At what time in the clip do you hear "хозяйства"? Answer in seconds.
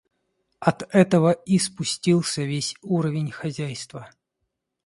3.29-4.09